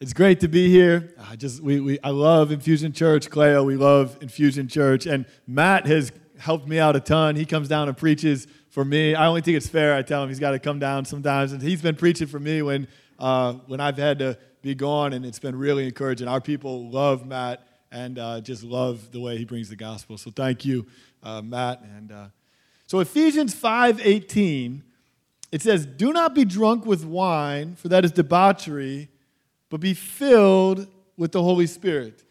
[0.00, 1.14] It's great to be here.
[1.28, 3.62] I just we, we I love Infusion Church, Cleo.
[3.62, 7.36] We love Infusion Church, and Matt has helped me out a ton.
[7.36, 9.14] He comes down and preaches for me.
[9.14, 9.94] I only think it's fair.
[9.94, 12.62] I tell him he's got to come down sometimes, and he's been preaching for me
[12.62, 12.88] when
[13.18, 16.28] uh, when I've had to be gone, and it's been really encouraging.
[16.28, 17.62] Our people love Matt
[17.92, 20.16] and uh, just love the way he brings the gospel.
[20.16, 20.86] So thank you,
[21.22, 21.82] uh, Matt.
[21.82, 22.26] And uh,
[22.86, 24.82] so Ephesians five eighteen,
[25.52, 29.09] it says, "Do not be drunk with wine, for that is debauchery."
[29.70, 32.24] But be filled with the Holy Spirit.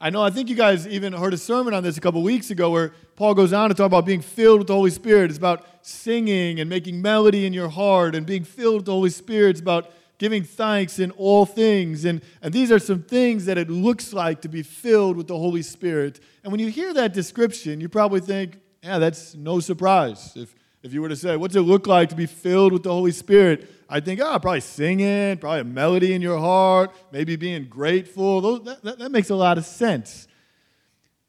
[0.00, 2.50] I know, I think you guys even heard a sermon on this a couple weeks
[2.50, 5.30] ago where Paul goes on to talk about being filled with the Holy Spirit.
[5.30, 9.10] It's about singing and making melody in your heart and being filled with the Holy
[9.10, 9.50] Spirit.
[9.50, 12.04] It's about giving thanks in all things.
[12.04, 15.36] And, and these are some things that it looks like to be filled with the
[15.36, 16.20] Holy Spirit.
[16.44, 20.32] And when you hear that description, you probably think, yeah, that's no surprise.
[20.36, 22.92] If, if you were to say, what's it look like to be filled with the
[22.92, 23.68] Holy Spirit?
[23.88, 28.40] I think, oh, probably singing, probably a melody in your heart, maybe being grateful.
[28.40, 30.28] Those, that, that, that makes a lot of sense.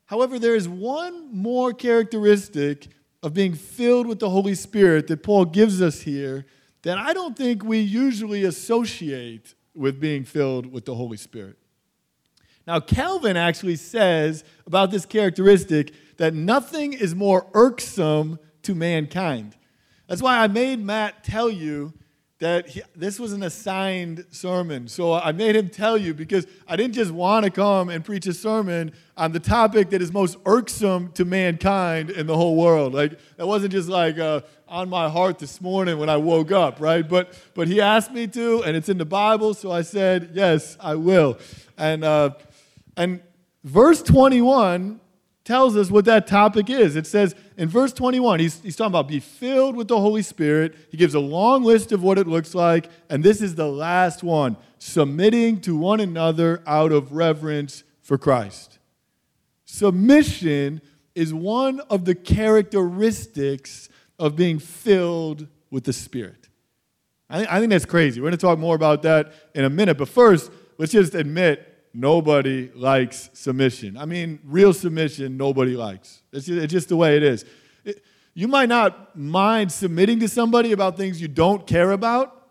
[0.06, 2.88] However, there is one more characteristic
[3.22, 6.46] of being filled with the Holy Spirit that Paul gives us here
[6.84, 11.58] that I don't think we usually associate with being filled with the Holy Spirit.
[12.66, 18.40] Now, Calvin actually says about this characteristic that nothing is more irksome
[18.70, 19.56] to mankind.
[20.08, 21.92] That's why I made Matt tell you
[22.38, 24.88] that he, this was an assigned sermon.
[24.88, 28.28] So I made him tell you because I didn't just want to come and preach
[28.28, 32.94] a sermon on the topic that is most irksome to mankind in the whole world.
[32.94, 36.80] Like that wasn't just like uh, on my heart this morning when I woke up,
[36.80, 37.08] right?
[37.08, 40.78] But but he asked me to, and it's in the Bible, so I said yes,
[40.80, 41.40] I will.
[41.76, 42.36] And uh,
[42.96, 43.22] and
[43.64, 45.02] verse 21
[45.50, 46.96] tells us what that topic is.
[46.96, 50.76] It says in verse 21, he's, he's talking about be filled with the Holy Spirit.
[50.92, 52.88] He gives a long list of what it looks like.
[53.10, 58.78] And this is the last one submitting to one another out of reverence for Christ.
[59.66, 60.82] Submission
[61.16, 66.48] is one of the characteristics of being filled with the Spirit.
[67.28, 68.22] I, I think that's crazy.
[68.22, 69.98] We're going to talk more about that in a minute.
[69.98, 73.98] But first, let's just admit nobody likes submission.
[73.98, 76.22] I mean, real submission, nobody likes.
[76.32, 77.46] It's just, it's just the way it is.
[77.84, 82.48] It, you might not mind submitting to somebody about things you don't care about,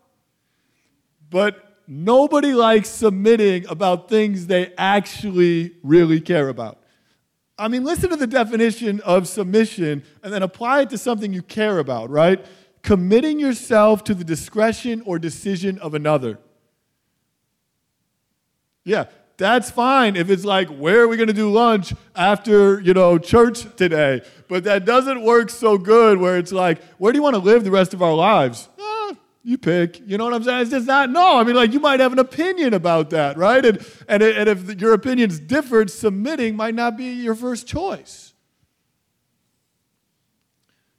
[1.29, 6.79] but nobody likes submitting about things they actually really care about.
[7.57, 11.41] I mean, listen to the definition of submission and then apply it to something you
[11.41, 12.45] care about, right?
[12.83, 16.39] Committing yourself to the discretion or decision of another.
[18.85, 19.05] Yeah,
[19.39, 23.17] that's fine if it's like, where are we going to do lunch after, you know,
[23.17, 24.21] church today?
[24.49, 27.63] But that doesn't work so good where it's like, where do you want to live
[27.63, 28.67] the rest of our lives?
[28.77, 30.01] Ah, you pick.
[30.05, 30.61] You know what I'm saying?
[30.63, 31.39] It's just not, no.
[31.39, 33.65] I mean, like, you might have an opinion about that, right?
[33.65, 38.33] And, and, and if your opinion's different, submitting might not be your first choice.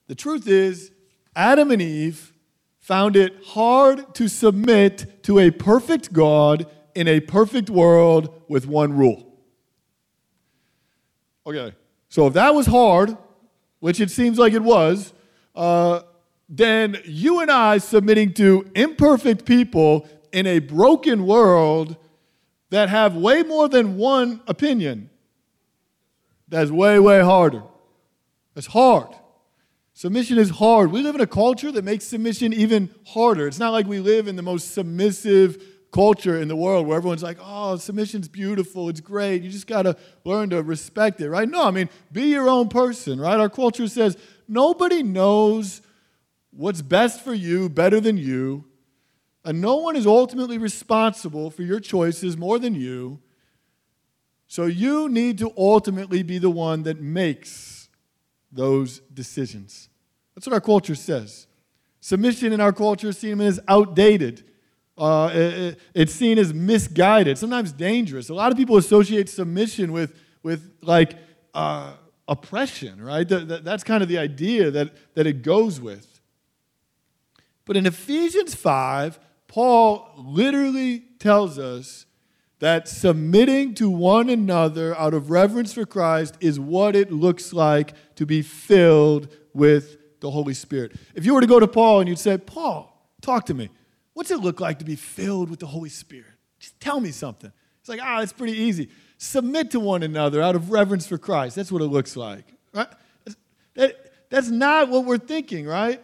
[0.07, 0.93] The truth is,
[1.37, 2.33] Adam and Eve
[2.79, 8.93] found it hard to submit to a perfect God in a perfect world with one
[8.93, 9.27] rule.
[11.47, 11.75] Okay,
[12.09, 13.17] so if that was hard,
[13.81, 15.13] which it seems like it was,
[15.55, 16.01] uh,
[16.49, 21.97] then you and I submitting to imperfect people in a broken world
[22.71, 25.11] that have way more than one opinion,
[26.49, 27.63] that's way, way harder.
[28.57, 29.09] It's hard.
[29.95, 30.91] Submission is hard.
[30.91, 33.47] We live in a culture that makes submission even harder.
[33.47, 37.23] It's not like we live in the most submissive culture in the world where everyone's
[37.23, 41.49] like, oh, submission's beautiful, it's great, you just got to learn to respect it, right?
[41.49, 43.39] No, I mean, be your own person, right?
[43.39, 45.83] Our culture says nobody knows
[46.51, 48.65] what's best for you better than you,
[49.45, 53.21] and no one is ultimately responsible for your choices more than you.
[54.47, 57.89] So you need to ultimately be the one that makes
[58.53, 59.89] those decisions.
[60.35, 61.47] That's what our culture says.
[62.01, 64.45] Submission in our culture is seen as outdated.
[65.01, 68.29] Uh, it, it's seen as misguided, sometimes dangerous.
[68.29, 71.17] A lot of people associate submission with, with like
[71.55, 71.95] uh,
[72.29, 73.27] oppression, right?
[73.27, 76.21] that's kind of the idea that, that it goes with.
[77.65, 79.19] But in Ephesians 5,
[79.49, 82.05] Paul literally tells us
[82.59, 87.95] that submitting to one another out of reverence for Christ is what it looks like
[88.17, 90.93] to be filled with the Holy Spirit.
[91.15, 93.71] If you were to go to Paul and you'd say, Paul, talk to me.
[94.21, 96.27] What's it look like to be filled with the Holy Spirit?
[96.59, 97.51] Just tell me something.
[97.81, 98.91] It's like, ah, it's pretty easy.
[99.17, 101.57] Submit to one another out of reverence for Christ.
[101.57, 102.45] That's what it looks like.
[102.75, 102.89] Right?
[103.77, 106.03] That, that's not what we're thinking, right?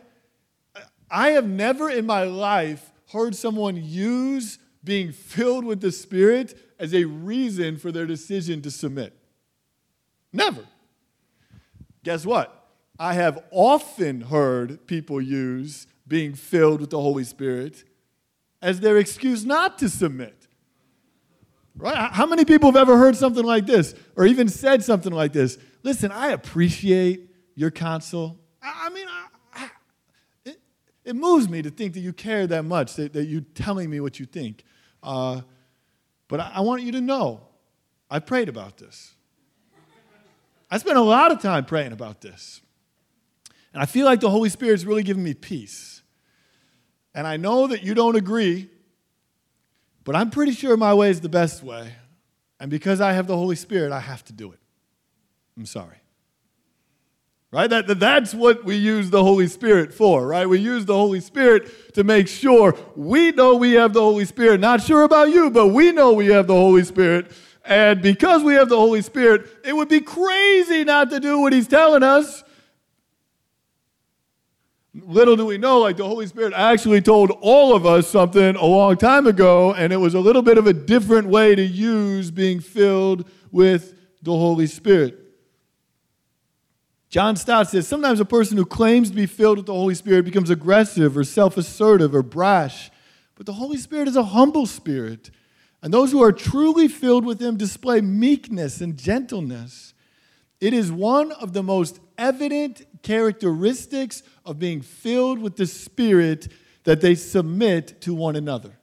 [1.10, 6.94] I have never in my life heard someone use being filled with the Spirit as
[6.94, 9.12] a reason for their decision to submit.
[10.32, 10.64] Never.
[12.02, 12.66] Guess what?
[12.98, 17.84] I have often heard people use being filled with the Holy Spirit
[18.66, 20.48] as their excuse not to submit.
[21.76, 22.10] Right?
[22.10, 25.56] How many people have ever heard something like this or even said something like this?
[25.84, 28.40] Listen, I appreciate your counsel.
[28.60, 29.70] I mean, I, I,
[30.44, 30.60] it,
[31.04, 34.00] it moves me to think that you care that much, that, that you're telling me
[34.00, 34.64] what you think.
[35.00, 35.42] Uh,
[36.26, 37.46] but I, I want you to know
[38.10, 39.14] I prayed about this.
[40.68, 42.62] I spent a lot of time praying about this.
[43.72, 46.02] And I feel like the Holy Spirit's really giving me peace.
[47.16, 48.68] And I know that you don't agree,
[50.04, 51.94] but I'm pretty sure my way is the best way.
[52.60, 54.58] And because I have the Holy Spirit, I have to do it.
[55.56, 55.96] I'm sorry.
[57.50, 57.70] Right?
[57.70, 60.46] That, that, that's what we use the Holy Spirit for, right?
[60.46, 64.60] We use the Holy Spirit to make sure we know we have the Holy Spirit.
[64.60, 67.32] Not sure about you, but we know we have the Holy Spirit.
[67.64, 71.54] And because we have the Holy Spirit, it would be crazy not to do what
[71.54, 72.44] He's telling us.
[75.04, 78.64] Little do we know, like the Holy Spirit actually told all of us something a
[78.64, 82.30] long time ago, and it was a little bit of a different way to use
[82.30, 85.18] being filled with the Holy Spirit.
[87.10, 90.24] John Stott says sometimes a person who claims to be filled with the Holy Spirit
[90.24, 92.90] becomes aggressive or self assertive or brash,
[93.34, 95.30] but the Holy Spirit is a humble spirit.
[95.82, 99.92] And those who are truly filled with Him display meekness and gentleness.
[100.58, 106.48] It is one of the most evident characteristics of being filled with the Spirit
[106.84, 108.78] that they submit to one another.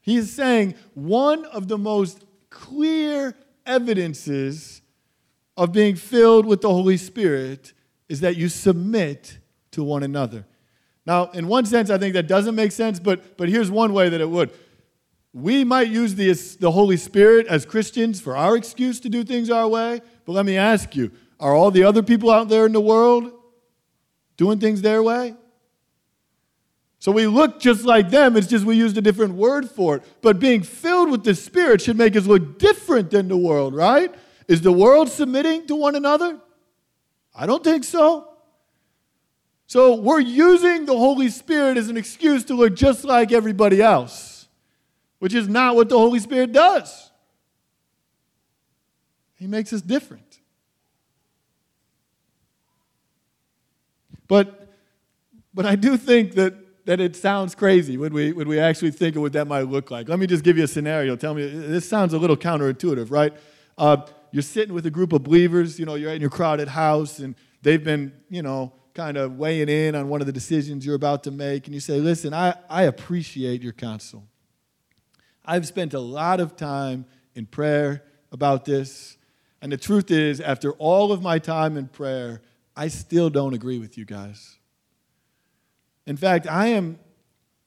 [0.00, 3.34] He is saying one of the most clear
[3.66, 4.82] evidences
[5.56, 7.72] of being filled with the Holy Spirit
[8.08, 9.38] is that you submit
[9.72, 10.46] to one another.
[11.06, 14.08] Now, in one sense, I think that doesn't make sense, but, but here's one way
[14.08, 14.50] that it would.
[15.32, 19.50] We might use the, the Holy Spirit as Christians for our excuse to do things
[19.50, 22.72] our way, but let me ask you are all the other people out there in
[22.72, 23.32] the world
[24.36, 25.34] doing things their way?
[26.98, 30.02] So we look just like them, it's just we used a different word for it.
[30.20, 34.14] But being filled with the Spirit should make us look different than the world, right?
[34.46, 36.38] Is the world submitting to one another?
[37.34, 38.28] I don't think so.
[39.66, 44.40] So we're using the Holy Spirit as an excuse to look just like everybody else
[45.20, 47.12] which is not what the Holy Spirit does.
[49.36, 50.29] He makes us different.
[54.30, 54.72] But,
[55.52, 59.16] but I do think that, that it sounds crazy when we, when we actually think
[59.16, 60.08] of what that might look like.
[60.08, 61.16] Let me just give you a scenario.
[61.16, 63.32] Tell me, this sounds a little counterintuitive, right?
[63.76, 63.96] Uh,
[64.30, 67.34] you're sitting with a group of believers, you know, you're in your crowded house, and
[67.62, 71.24] they've been, you know, kind of weighing in on one of the decisions you're about
[71.24, 74.22] to make, and you say, Listen, I, I appreciate your counsel.
[75.44, 77.04] I've spent a lot of time
[77.34, 79.16] in prayer about this.
[79.60, 82.42] And the truth is, after all of my time in prayer,
[82.76, 84.58] I still don't agree with you guys.
[86.06, 86.98] In fact, I am,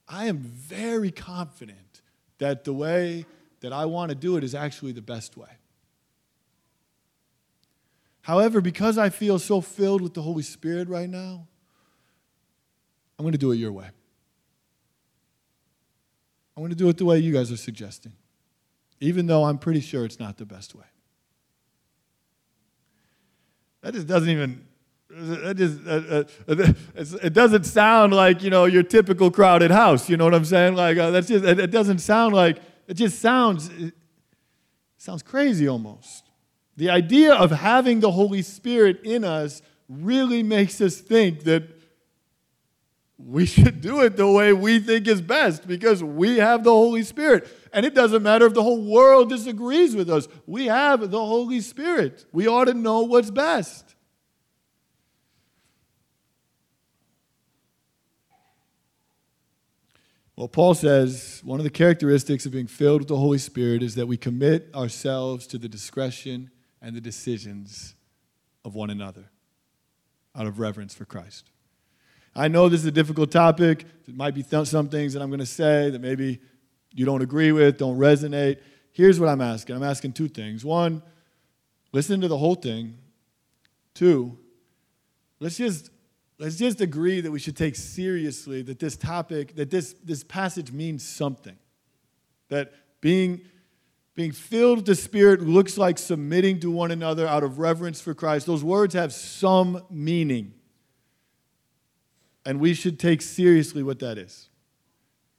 [0.07, 2.01] I am very confident
[2.39, 3.25] that the way
[3.61, 5.47] that I want to do it is actually the best way.
[8.21, 11.47] However, because I feel so filled with the Holy Spirit right now,
[13.17, 13.89] I'm going to do it your way.
[16.55, 18.13] I'm going to do it the way you guys are suggesting,
[18.99, 20.85] even though I'm pretty sure it's not the best way.
[23.81, 24.65] That just doesn't even.
[25.15, 26.73] That just, uh, uh,
[27.21, 30.09] it doesn't sound like you know your typical crowded house.
[30.09, 30.75] You know what I'm saying?
[30.75, 31.45] Like uh, that's just.
[31.45, 32.59] It doesn't sound like.
[32.87, 33.69] It just sounds.
[33.69, 33.93] It
[34.97, 36.23] sounds crazy almost.
[36.75, 41.63] The idea of having the Holy Spirit in us really makes us think that
[43.17, 47.03] we should do it the way we think is best because we have the Holy
[47.03, 47.47] Spirit.
[47.71, 50.27] And it doesn't matter if the whole world disagrees with us.
[50.45, 52.25] We have the Holy Spirit.
[52.31, 53.92] We ought to know what's best.
[60.43, 63.95] Well, Paul says one of the characteristics of being filled with the Holy Spirit is
[63.95, 67.95] that we commit ourselves to the discretion and the decisions
[68.65, 69.29] of one another
[70.35, 71.49] out of reverence for Christ.
[72.35, 73.85] I know this is a difficult topic.
[74.05, 76.41] There might be th- some things that I'm going to say that maybe
[76.91, 78.57] you don't agree with, don't resonate.
[78.91, 80.65] Here's what I'm asking I'm asking two things.
[80.65, 81.01] One,
[81.93, 82.97] listen to the whole thing.
[83.93, 84.37] Two,
[85.39, 85.89] let's just
[86.37, 90.71] let's just agree that we should take seriously that this topic that this this passage
[90.71, 91.57] means something
[92.49, 93.41] that being
[94.15, 98.13] being filled with the spirit looks like submitting to one another out of reverence for
[98.13, 100.53] christ those words have some meaning
[102.45, 104.49] and we should take seriously what that is.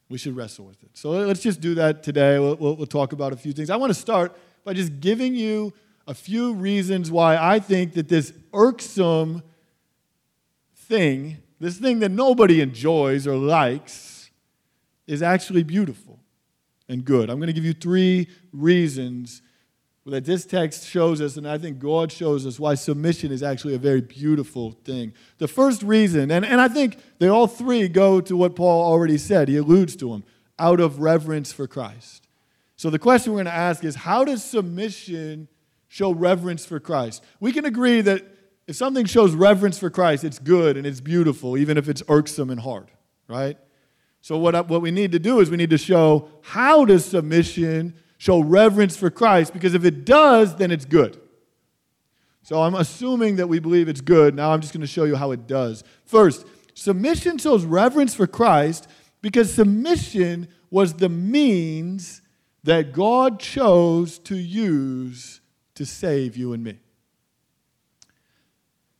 [0.08, 0.90] We should wrestle with it.
[0.94, 2.38] So let's just do that today.
[2.38, 3.70] We'll, we'll, we'll talk about a few things.
[3.70, 5.72] I want to start by just giving you
[6.06, 9.42] a few reasons why I think that this irksome
[10.85, 14.31] thing, this thing that nobody enjoys or likes,
[15.07, 16.21] is actually beautiful
[16.88, 17.31] and good.
[17.31, 19.43] I'm going to give you three reasons
[20.07, 23.75] that this text shows us, and I think God shows us why submission is actually
[23.75, 25.14] a very beautiful thing.
[25.38, 29.17] The first reason, and, and I think they all three go to what Paul already
[29.17, 30.25] said, he alludes to them
[30.59, 32.29] out of reverence for Christ.
[32.76, 35.49] So the question we're going to ask is how does submission
[35.88, 37.25] show reverence for Christ?
[37.41, 38.25] We can agree that
[38.66, 42.50] if something shows reverence for Christ, it's good and it's beautiful, even if it's irksome
[42.50, 42.90] and hard,
[43.28, 43.59] right?
[44.23, 47.94] So what, what we need to do is we need to show how does submission
[48.16, 51.21] show reverence for Christ because if it does, then it's good.
[52.42, 54.35] So I'm assuming that we believe it's good.
[54.35, 55.85] Now I'm just going to show you how it does.
[56.04, 58.88] First, submission shows reverence for Christ
[59.21, 62.23] because submission was the means
[62.64, 65.40] that God chose to use
[65.75, 66.78] to save you and me.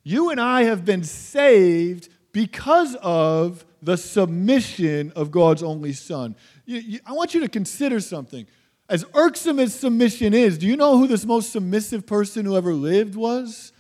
[0.05, 6.37] You and I have been saved because of the submission of God's only Son.
[6.67, 8.47] You, you, I want you to consider something.
[8.89, 12.75] As irksome as submission is, do you know who this most submissive person who ever
[12.75, 13.73] lived was?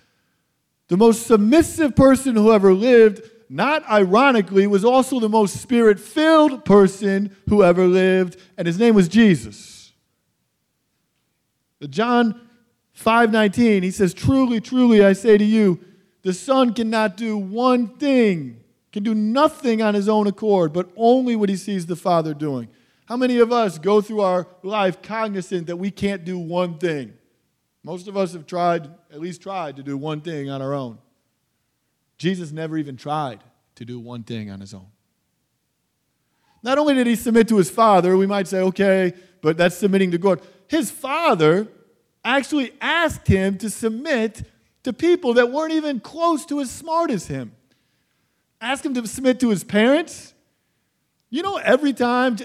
[0.88, 6.64] The most submissive person who ever lived, not ironically, was also the most spirit filled
[6.64, 9.92] person who ever lived, and his name was Jesus.
[11.90, 12.40] John
[12.94, 15.80] 5:19 he says truly truly I say to you
[16.24, 18.60] the son cannot do one thing
[18.92, 22.68] can do nothing on his own accord but only what he sees the father doing
[23.06, 27.12] how many of us go through our life cognizant that we can't do one thing?
[27.82, 30.98] Most of us have tried, at least tried, to do one thing on our own.
[32.16, 34.86] Jesus never even tried to do one thing on his own.
[36.62, 39.12] Not only did he submit to his father, we might say, okay,
[39.42, 40.40] but that's submitting to God.
[40.66, 41.68] His father
[42.24, 44.44] actually asked him to submit
[44.84, 47.52] to people that weren't even close to as smart as him.
[48.60, 50.34] Ask him to submit to his parents.
[51.30, 52.36] You know, every time,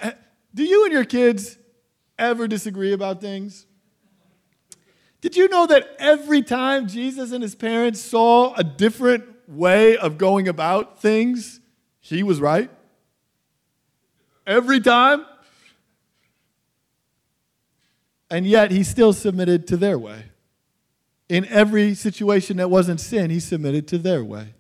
[0.53, 1.57] do you and your kids
[2.17, 3.67] ever disagree about things?
[5.21, 10.17] Did you know that every time Jesus and his parents saw a different way of
[10.17, 11.59] going about things,
[11.99, 12.71] he was right?
[14.47, 15.25] Every time?
[18.31, 20.25] And yet he still submitted to their way.
[21.29, 24.55] In every situation that wasn't sin, he submitted to their way.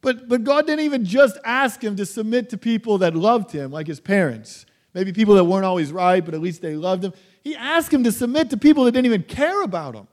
[0.00, 3.72] But, but God didn't even just ask him to submit to people that loved him,
[3.72, 4.66] like his parents.
[4.92, 7.12] Maybe people that weren't always right, but at least they loved him.
[7.42, 10.06] He asked him to submit to people that didn't even care about him.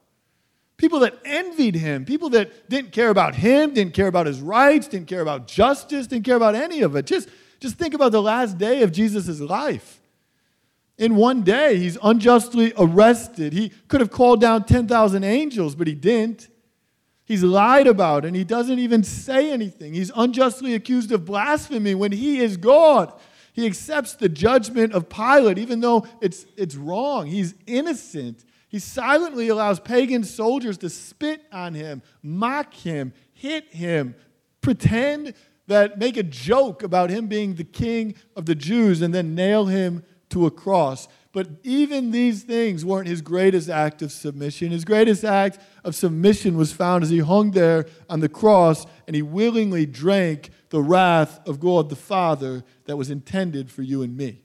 [0.78, 4.88] People that envied him, people that didn't care about him, didn't care about his rights,
[4.88, 7.06] didn't care about justice, didn't care about any of it.
[7.06, 10.01] Just, just think about the last day of Jesus' life.
[11.02, 13.54] In one day, he's unjustly arrested.
[13.54, 16.48] He could have called down 10,000 angels, but he didn't.
[17.26, 19.96] He's lied about and he doesn't even say anything.
[19.96, 23.12] He's unjustly accused of blasphemy when he is God.
[23.52, 27.26] He accepts the judgment of Pilate, even though it's, it's wrong.
[27.26, 28.46] He's innocent.
[28.70, 34.14] He silently allows pagan soldiers to spit on him, mock him, hit him,
[34.62, 35.34] pretend
[35.66, 39.66] that make a joke about him being the king of the Jews, and then nail
[39.66, 41.08] him to a cross.
[41.34, 44.72] But even these things weren't his greatest act of submission.
[44.72, 49.16] His greatest act of submission was found as he hung there on the cross and
[49.16, 54.18] he willingly drank the wrath of God the Father that was intended for you and
[54.18, 54.44] me.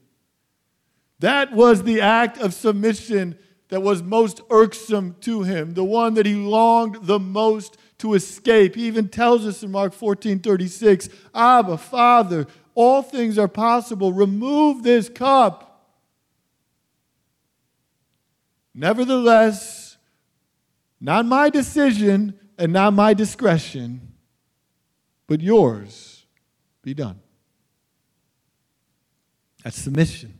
[1.18, 3.38] That was the act of submission
[3.68, 8.76] that was most irksome to him, the one that he longed the most to escape.
[8.76, 14.12] He even tells us in Mark 14 36, Abba, Father, all things are possible.
[14.12, 15.65] Remove this cup.
[18.78, 19.96] Nevertheless,
[21.00, 24.12] not my decision and not my discretion,
[25.26, 26.26] but yours
[26.82, 27.18] be done.
[29.64, 30.38] That's submission.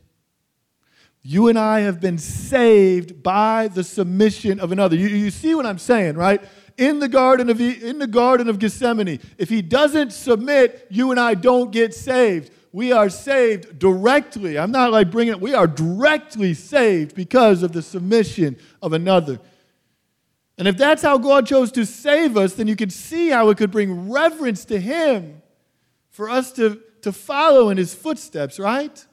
[1.23, 4.95] You and I have been saved by the submission of another.
[4.95, 6.41] You, you see what I'm saying, right?
[6.77, 11.19] In the garden of in the garden of Gethsemane, if he doesn't submit, you and
[11.19, 14.59] I don't get saved we are saved directly.
[14.59, 19.39] I'm not like bringing it, we are directly saved because of the submission of another.
[20.59, 23.57] And if that's how God chose to save us, then you can see how it
[23.57, 25.41] could bring reverence to Him
[26.11, 29.03] for us to, to follow in His footsteps, right?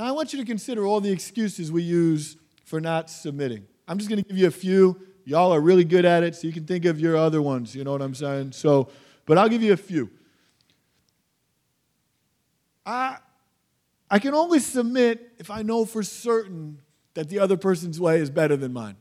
[0.00, 3.68] Now, I want you to consider all the excuses we use for not submitting.
[3.86, 5.00] I'm just going to give you a few.
[5.26, 7.72] Y'all are really good at it, so you can think of your other ones.
[7.72, 8.50] You know what I'm saying?
[8.50, 8.88] So,
[9.26, 10.10] but I'll give you a few.
[12.84, 13.18] I,
[14.10, 16.80] I can only submit if I know for certain
[17.14, 18.96] that the other person's way is better than mine.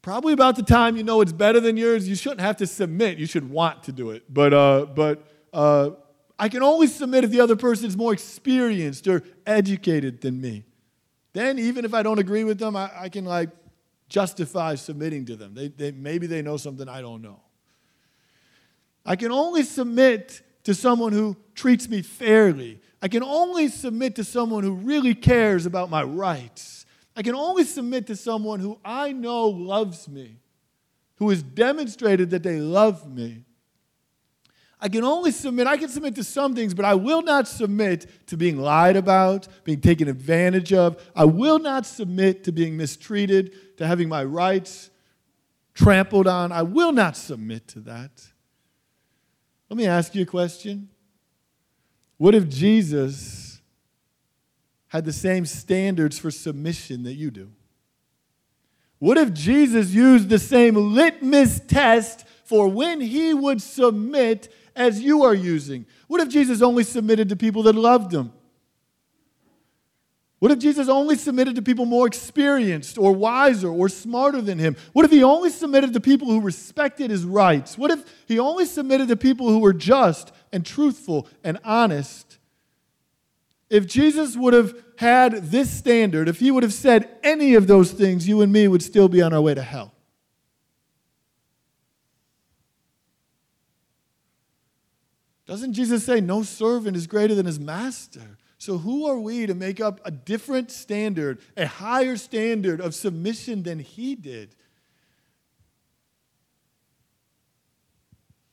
[0.00, 3.18] Probably about the time you know it's better than yours, you shouldn't have to submit.
[3.18, 4.24] You should want to do it.
[4.28, 5.90] But, uh, but uh,
[6.38, 10.64] I can only submit if the other person is more experienced or educated than me.
[11.32, 13.50] Then, even if I don't agree with them, I, I can like
[14.08, 15.54] justify submitting to them.
[15.54, 17.40] They, they, maybe they know something I don't know.
[19.06, 22.80] I can only submit to someone who treats me fairly.
[23.00, 26.86] I can only submit to someone who really cares about my rights.
[27.16, 30.38] I can only submit to someone who I know loves me,
[31.16, 33.44] who has demonstrated that they love me.
[34.80, 38.26] I can only submit, I can submit to some things, but I will not submit
[38.26, 41.00] to being lied about, being taken advantage of.
[41.14, 44.90] I will not submit to being mistreated, to having my rights
[45.74, 46.50] trampled on.
[46.50, 48.31] I will not submit to that.
[49.72, 50.90] Let me ask you a question.
[52.18, 53.62] What if Jesus
[54.88, 57.50] had the same standards for submission that you do?
[58.98, 65.22] What if Jesus used the same litmus test for when he would submit as you
[65.22, 65.86] are using?
[66.06, 68.30] What if Jesus only submitted to people that loved him?
[70.42, 74.74] What if Jesus only submitted to people more experienced or wiser or smarter than him?
[74.92, 77.78] What if he only submitted to people who respected his rights?
[77.78, 82.38] What if he only submitted to people who were just and truthful and honest?
[83.70, 87.92] If Jesus would have had this standard, if he would have said any of those
[87.92, 89.94] things, you and me would still be on our way to hell.
[95.46, 98.38] Doesn't Jesus say, No servant is greater than his master?
[98.62, 103.64] So, who are we to make up a different standard, a higher standard of submission
[103.64, 104.54] than he did?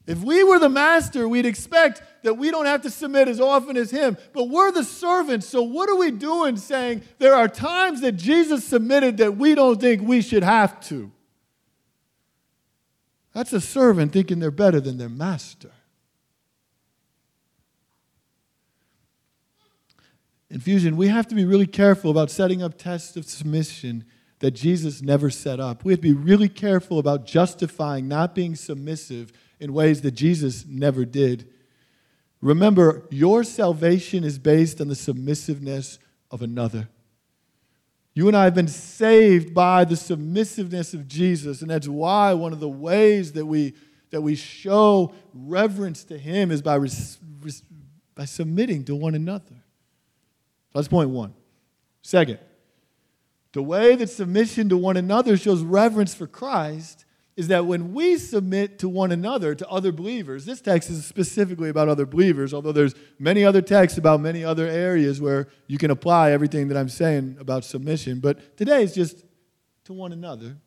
[0.08, 3.78] If we were the master, we'd expect that we don't have to submit as often
[3.78, 4.18] as him.
[4.34, 8.65] But we're the servants, so what are we doing saying there are times that Jesus
[8.65, 11.12] submitted that we don't think we should have to?
[13.36, 15.69] That's a servant thinking they're better than their master.
[20.51, 24.03] Infusion, we have to be really careful about setting up tests of submission
[24.39, 25.83] that Jesus never set up.
[25.83, 30.65] We have to be really careful about justifying not being submissive in ways that Jesus
[30.65, 31.49] never did.
[32.41, 35.99] Remember, your salvation is based on the submissiveness
[36.31, 36.88] of another.
[38.13, 42.53] You and I have been saved by the submissiveness of Jesus, and that's why one
[42.53, 43.75] of the ways that we,
[44.09, 47.62] that we show reverence to Him is by, res, res,
[48.15, 49.55] by submitting to one another.
[50.73, 51.34] That's point one.
[52.01, 52.39] Second,
[53.53, 57.05] the way that submission to one another shows reverence for Christ
[57.36, 61.69] is that when we submit to one another, to other believers, this text is specifically
[61.69, 65.89] about other believers, although there's many other texts about many other areas where you can
[65.89, 69.23] apply everything that I'm saying about submission, but today it's just
[69.86, 70.58] to one another.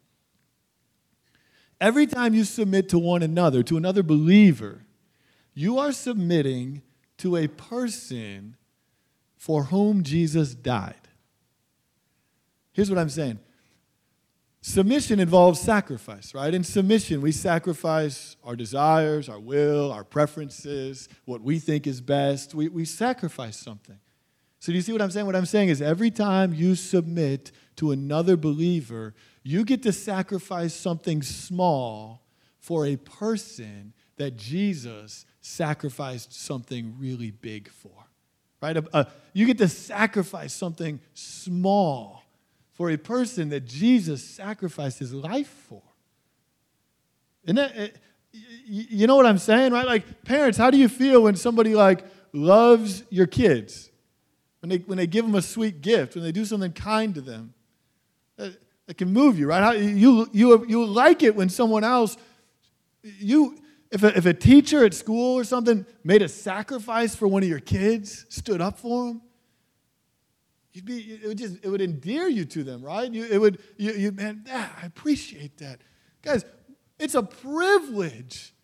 [1.79, 4.87] Every time you submit to one another, to another believer,
[5.53, 6.81] you are submitting
[7.19, 8.57] to a person
[9.43, 11.09] for whom Jesus died.
[12.73, 13.41] Here's what I'm saying
[14.61, 16.55] submission involves sacrifice, right?
[16.55, 22.55] In submission, we sacrifice our desires, our will, our preferences, what we think is best.
[22.55, 23.99] We, we sacrifice something.
[24.61, 25.27] So, do you see what I'm saying?
[25.27, 30.73] What I'm saying is every time you submit to another believer, you get to sacrifice
[30.73, 32.23] something small
[32.61, 38.02] for a person that Jesus sacrificed something really big for
[38.63, 38.77] right?
[38.77, 42.23] A, a, you get to sacrifice something small
[42.73, 45.83] for a person that Jesus sacrificed his life for.
[47.45, 47.89] And that, eh,
[48.65, 49.87] you know what I'm saying, right?
[49.87, 53.91] Like parents, how do you feel when somebody like loves your kids?
[54.61, 57.21] When they, when they give them a sweet gift, when they do something kind to
[57.21, 57.53] them,
[58.37, 59.63] that, that can move you, right?
[59.63, 62.17] How, you, you, you like it when someone else,
[63.03, 63.59] you,
[63.93, 67.49] if a, if a teacher at school or something made a sacrifice for one of
[67.49, 69.23] your kids, stood up for them,
[70.73, 73.13] you'd be, it would just, it would endear you to them, right?
[73.13, 75.83] You, it would, you, you man, ah, I appreciate that.
[76.23, 76.47] Guys,
[76.99, 78.55] it's a privilege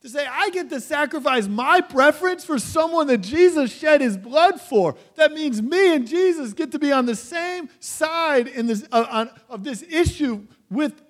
[0.00, 4.60] to say, I get to sacrifice my preference for someone that Jesus shed his blood
[4.60, 4.96] for.
[5.14, 9.06] That means me and Jesus get to be on the same side in this, uh,
[9.08, 11.00] on, of this issue with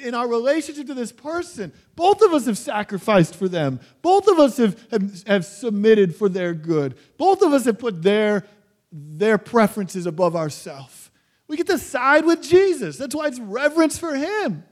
[0.00, 1.72] in our relationship to this person.
[1.94, 3.80] Both of us have sacrificed for them.
[4.02, 6.96] Both of us have, have, have submitted for their good.
[7.16, 8.46] Both of us have put their,
[8.90, 11.10] their preferences above ourselves.
[11.46, 12.96] We get to side with Jesus.
[12.96, 14.64] That's why it's reverence for him.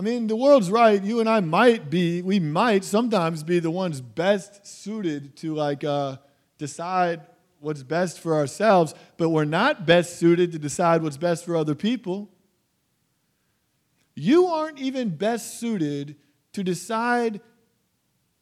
[0.00, 1.02] I mean, the world's right.
[1.02, 5.84] You and I might be, we might sometimes be the ones best suited to like
[5.84, 6.16] uh,
[6.56, 7.20] decide
[7.60, 11.74] what's best for ourselves, but we're not best suited to decide what's best for other
[11.74, 12.30] people.
[14.14, 16.16] You aren't even best suited
[16.54, 17.40] to decide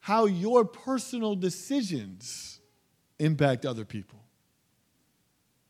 [0.00, 2.60] how your personal decisions
[3.18, 4.20] impact other people.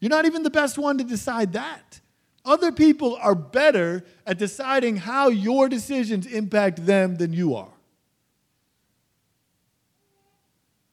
[0.01, 2.01] You're not even the best one to decide that.
[2.45, 7.73] Other people are better at deciding how your decisions impact them than you are.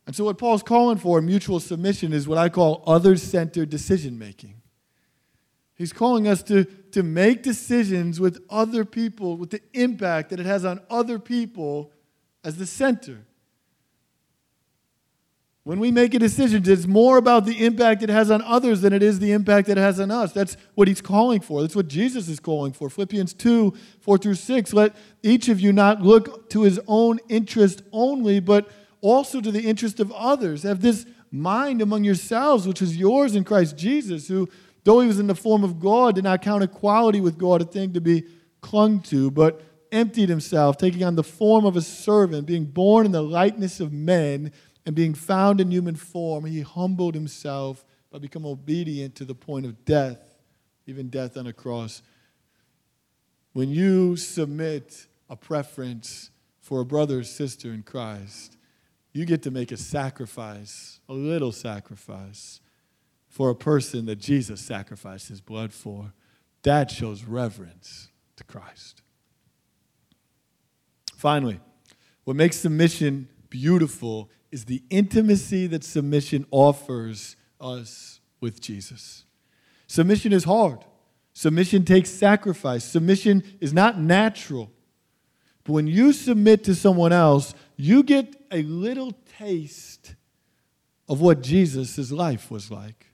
[0.05, 3.69] And so, what Paul's calling for in mutual submission is what I call other centered
[3.69, 4.61] decision making.
[5.75, 10.45] He's calling us to, to make decisions with other people, with the impact that it
[10.45, 11.91] has on other people
[12.43, 13.25] as the center.
[15.63, 18.93] When we make a decision, it's more about the impact it has on others than
[18.93, 20.31] it is the impact it has on us.
[20.31, 21.61] That's what he's calling for.
[21.61, 22.87] That's what Jesus is calling for.
[22.87, 24.73] Philippians 2 4 through 6.
[24.73, 28.69] Let each of you not look to his own interest only, but
[29.05, 30.63] also to the interest of others.
[30.63, 34.49] Have this mind among yourselves, which is yours in Christ Jesus, who,
[34.83, 37.65] though he was in the form of God, did not count equality with God a
[37.65, 38.23] thing to be
[38.61, 43.11] clung to, but emptied himself, taking on the form of a servant, being born in
[43.11, 44.51] the likeness of men
[44.85, 49.67] and being found in human form, he humbled himself by becoming obedient to the point
[49.67, 50.35] of death,
[50.87, 52.01] even death on a cross.
[53.53, 58.57] When you submit a preference for a brother or sister in Christ,
[59.15, 62.59] you get to make a sacrifice, a little sacrifice,
[63.29, 66.11] for a person that Jesus sacrificed his blood for.
[66.63, 69.01] That shows reverence to Christ.
[71.15, 71.61] Finally,
[72.25, 79.23] what makes submission beautiful is the intimacy that submission offers us with Jesus.
[79.87, 80.79] Submission is hard.
[81.31, 82.83] Submission takes sacrifice.
[82.83, 84.71] Submission is not natural.
[85.65, 90.15] But when you submit to someone else, you get a little taste
[91.09, 93.07] of what Jesus' life was like.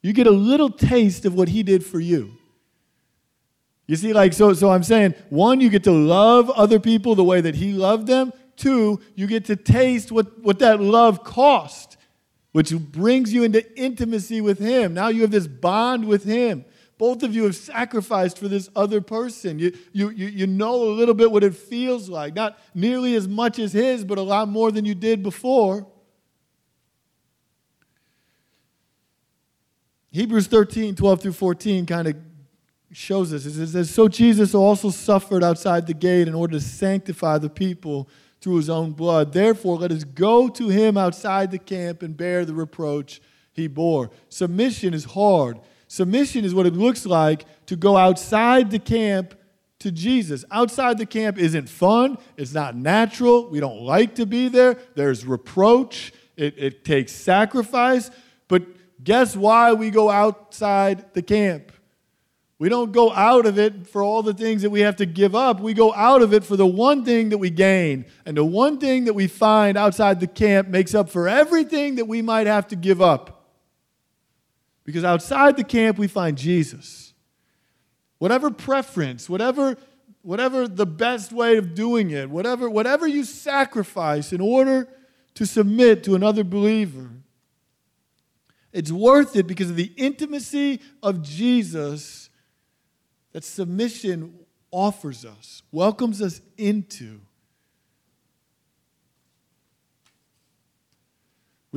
[0.00, 2.32] You get a little taste of what he did for you.
[3.86, 7.24] You see, like, so, so I'm saying, one, you get to love other people the
[7.24, 8.32] way that he loved them.
[8.56, 11.96] Two, you get to taste what, what that love cost,
[12.52, 14.94] which brings you into intimacy with Him.
[14.94, 16.64] Now you have this bond with Him.
[16.98, 19.58] Both of you have sacrificed for this other person.
[19.60, 22.34] You, you, you, you know a little bit what it feels like.
[22.34, 25.86] Not nearly as much as His, but a lot more than you did before.
[30.10, 32.16] Hebrews 13, 12 through 14 kind of
[32.92, 33.46] shows us.
[33.46, 38.08] It says, So Jesus also suffered outside the gate in order to sanctify the people
[38.40, 39.32] through his own blood.
[39.32, 43.20] Therefore, let us go to him outside the camp and bear the reproach
[43.52, 44.10] he bore.
[44.28, 45.58] Submission is hard.
[45.88, 49.34] Submission is what it looks like to go outside the camp
[49.80, 50.44] to Jesus.
[50.50, 53.48] Outside the camp isn't fun, it's not natural.
[53.48, 54.76] We don't like to be there.
[54.94, 58.10] There's reproach, it, it takes sacrifice.
[58.48, 58.62] But
[59.02, 61.72] guess why we go outside the camp?
[62.58, 65.36] We don't go out of it for all the things that we have to give
[65.36, 65.60] up.
[65.60, 68.04] We go out of it for the one thing that we gain.
[68.26, 72.08] And the one thing that we find outside the camp makes up for everything that
[72.08, 73.37] we might have to give up.
[74.88, 77.12] Because outside the camp, we find Jesus.
[78.16, 79.76] Whatever preference, whatever,
[80.22, 84.88] whatever the best way of doing it, whatever, whatever you sacrifice in order
[85.34, 87.10] to submit to another believer,
[88.72, 92.30] it's worth it because of the intimacy of Jesus
[93.32, 94.38] that submission
[94.70, 97.20] offers us, welcomes us into.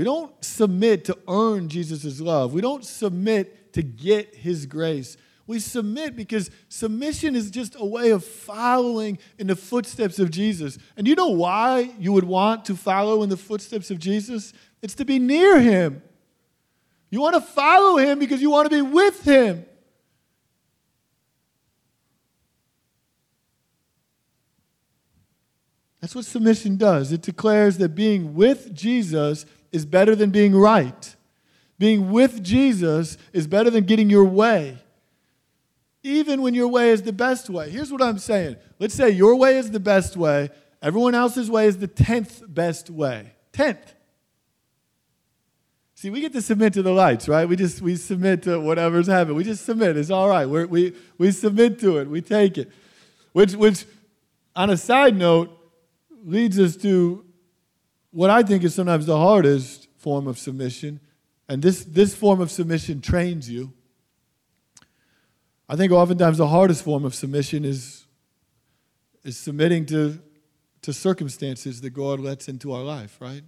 [0.01, 2.53] We don't submit to earn Jesus' love.
[2.53, 5.15] We don't submit to get his grace.
[5.45, 10.79] We submit because submission is just a way of following in the footsteps of Jesus.
[10.97, 14.53] And you know why you would want to follow in the footsteps of Jesus?
[14.81, 16.01] It's to be near him.
[17.11, 19.67] You want to follow him because you want to be with him.
[25.99, 27.11] That's what submission does.
[27.11, 31.15] It declares that being with Jesus is better than being right.
[31.79, 34.77] Being with Jesus is better than getting your way,
[36.03, 37.69] even when your way is the best way.
[37.69, 38.57] Here's what I'm saying.
[38.79, 40.49] Let's say your way is the best way,
[40.81, 43.33] everyone else's way is the 10th best way.
[43.53, 43.95] 10th.
[46.01, 47.47] See, we get to submit to the lights, right?
[47.47, 49.37] We just we submit to whatever's happening.
[49.37, 49.97] We just submit.
[49.97, 50.47] It's all right.
[50.47, 52.07] We're, we we submit to it.
[52.09, 52.71] We take it.
[53.33, 53.85] Which which,
[54.55, 55.55] on a side note,
[56.25, 57.23] leads us to
[58.11, 60.99] what I think is sometimes the hardest form of submission.
[61.47, 63.73] And this, this form of submission trains you.
[65.67, 68.05] I think oftentimes the hardest form of submission is,
[69.23, 70.19] is submitting to,
[70.81, 73.43] to circumstances that God lets into our life, right?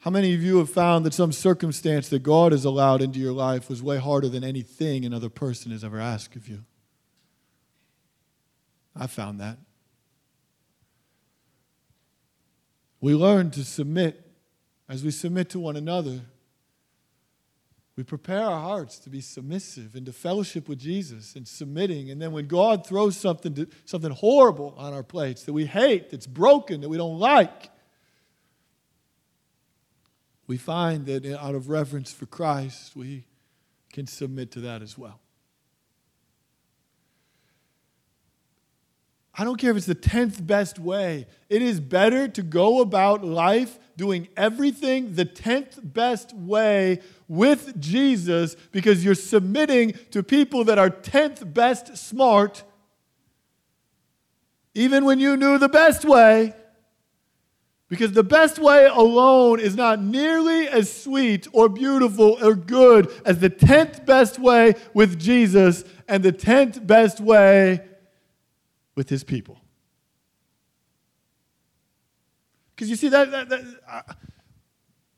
[0.00, 3.32] How many of you have found that some circumstance that God has allowed into your
[3.32, 6.64] life was way harder than anything another person has ever asked of you?
[8.94, 9.58] I found that.
[13.06, 14.20] We learn to submit
[14.88, 16.22] as we submit to one another.
[17.94, 22.10] We prepare our hearts to be submissive and to fellowship with Jesus and submitting.
[22.10, 26.10] And then when God throws something, to, something horrible on our plates that we hate,
[26.10, 27.70] that's broken, that we don't like,
[30.48, 33.22] we find that out of reverence for Christ, we
[33.92, 35.20] can submit to that as well.
[39.38, 41.26] I don't care if it's the 10th best way.
[41.50, 48.56] It is better to go about life doing everything the 10th best way with Jesus
[48.72, 52.64] because you're submitting to people that are 10th best smart,
[54.74, 56.54] even when you knew the best way.
[57.88, 63.38] Because the best way alone is not nearly as sweet or beautiful or good as
[63.38, 67.80] the 10th best way with Jesus and the 10th best way
[68.96, 69.60] with his people.
[72.74, 74.02] Because you see, that, that, that uh,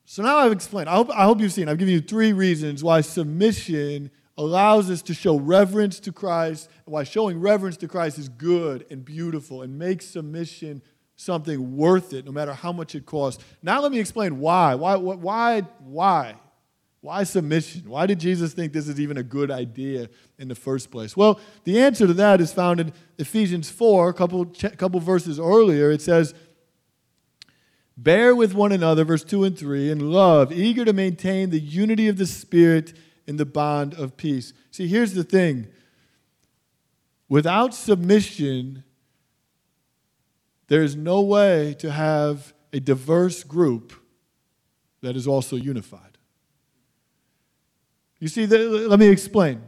[0.04, 0.88] so now I've explained.
[0.88, 1.68] I hope, I hope you've seen.
[1.68, 7.02] I've given you three reasons why submission allows us to show reverence to Christ, why
[7.04, 10.82] showing reverence to Christ is good and beautiful and makes submission
[11.16, 13.44] something worth it, no matter how much it costs.
[13.60, 14.76] Now let me explain why.
[14.76, 14.94] Why?
[14.94, 15.62] Why?
[15.80, 16.36] Why?
[17.00, 17.88] Why submission?
[17.88, 20.08] Why did Jesus think this is even a good idea
[20.38, 21.16] in the first place?
[21.16, 25.90] Well, the answer to that is found in Ephesians 4, a couple, couple verses earlier.
[25.90, 26.34] It says,
[27.96, 32.08] Bear with one another, verse 2 and 3, in love, eager to maintain the unity
[32.08, 32.92] of the Spirit
[33.26, 34.52] in the bond of peace.
[34.70, 35.66] See, here's the thing
[37.28, 38.84] without submission,
[40.68, 43.92] there is no way to have a diverse group
[45.00, 46.07] that is also unified.
[48.20, 49.62] You see, let me explain.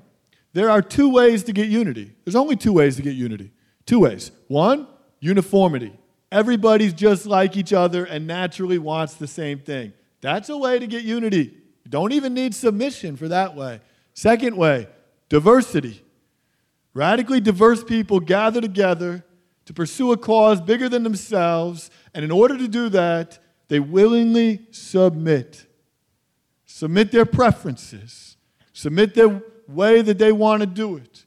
[0.53, 2.13] There are two ways to get unity.
[2.25, 3.53] There's only two ways to get unity.
[3.87, 4.33] Two ways.
[4.49, 4.89] One,
[5.21, 5.93] uniformity.
[6.33, 9.93] Everybody's just like each other and naturally wants the same thing.
[10.21, 11.57] That's a way to get unity.
[11.85, 13.81] You don't even need submission for that way.
[14.15, 14.89] Second way,
[15.29, 16.05] diversity.
[16.93, 19.25] Radically diverse people gather together
[19.67, 24.67] to pursue a cause bigger than themselves, and in order to do that, they willingly
[24.73, 25.67] submit.
[26.67, 28.37] Submit their preferences,
[28.81, 31.27] submit their way that they want to do it.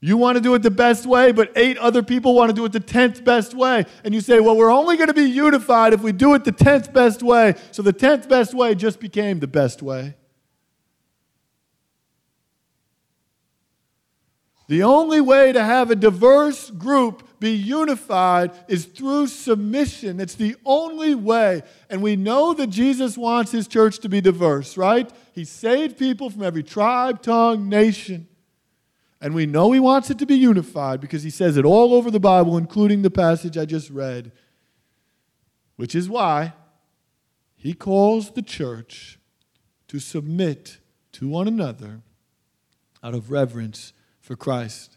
[0.00, 2.64] You want to do it the best way, but eight other people want to do
[2.64, 3.84] it the 10th best way.
[4.02, 6.50] And you say, well, we're only going to be unified if we do it the
[6.50, 7.54] 10th best way.
[7.72, 10.16] So the 10th best way just became the best way.
[14.66, 20.20] The only way to have a diverse group be unified is through submission.
[20.20, 21.62] It's the only way.
[21.90, 25.12] And we know that Jesus wants his church to be diverse, right?
[25.32, 28.28] He saved people from every tribe, tongue, nation.
[29.20, 32.12] And we know he wants it to be unified because he says it all over
[32.12, 34.30] the Bible, including the passage I just read,
[35.74, 36.52] which is why
[37.56, 39.18] he calls the church
[39.88, 40.78] to submit
[41.12, 42.02] to one another
[43.02, 44.91] out of reverence for Christ.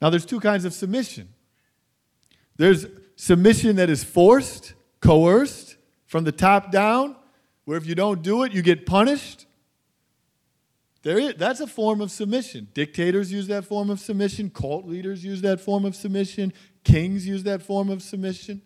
[0.00, 1.28] Now, there's two kinds of submission
[2.56, 2.86] there's
[3.16, 7.16] submission that is forced, coerced, from the top down,
[7.64, 9.46] where if you don't do it, you get punished.
[11.02, 12.68] There is, that's a form of submission.
[12.74, 14.50] Dictators use that form of submission.
[14.50, 16.52] Cult leaders use that form of submission.
[16.84, 18.60] Kings use that form of submission.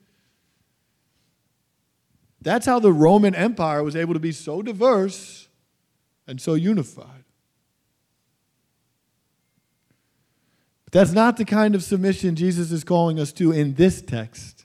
[2.41, 5.49] That's how the Roman Empire was able to be so diverse
[6.27, 7.25] and so unified.
[10.84, 14.65] But that's not the kind of submission Jesus is calling us to in this text.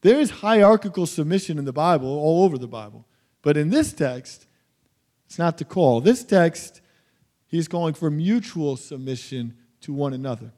[0.00, 3.04] There is hierarchical submission in the Bible, all over the Bible.
[3.42, 4.46] But in this text,
[5.26, 6.00] it's not the call.
[6.00, 6.80] This text,
[7.48, 10.52] he's calling for mutual submission to one another.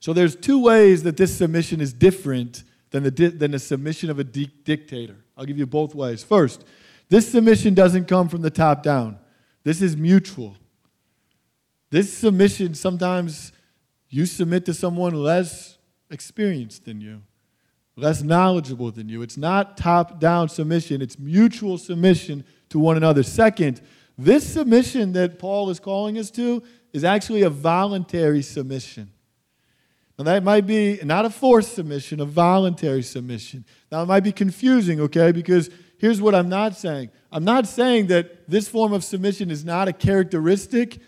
[0.00, 4.08] So there's two ways that this submission is different than the, di- than the submission
[4.08, 5.16] of a di- dictator.
[5.36, 6.24] I'll give you both ways.
[6.24, 6.64] First,
[7.10, 9.18] this submission doesn't come from the top down.
[9.64, 10.56] This is mutual.
[11.90, 13.52] This submission, sometimes
[14.10, 15.78] you submit to someone less
[16.10, 17.22] experienced than you,
[17.96, 19.22] less knowledgeable than you.
[19.22, 23.22] It's not top down submission, it's mutual submission to one another.
[23.22, 23.80] Second,
[24.16, 29.10] this submission that Paul is calling us to is actually a voluntary submission.
[30.18, 33.64] Now, that might be not a forced submission, a voluntary submission.
[33.92, 38.08] Now, it might be confusing, okay, because here's what I'm not saying I'm not saying
[38.08, 40.98] that this form of submission is not a characteristic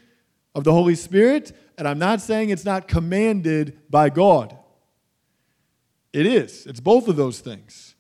[0.55, 4.57] of the Holy Spirit, and I'm not saying it's not commanded by God.
[6.13, 7.95] It is, it's both of those things.